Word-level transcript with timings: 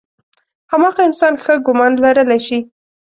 هماغه 0.71 1.01
انسان 1.07 1.33
ښه 1.43 1.53
ګمان 1.65 1.93
لرلی 2.03 2.39
شي. 2.47 2.59